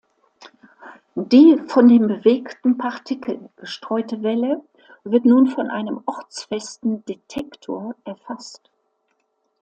[1.13, 4.63] Die von dem bewegten Partikel gestreute Welle
[5.03, 8.71] wird nun von einem ortsfesten Detektor erfasst.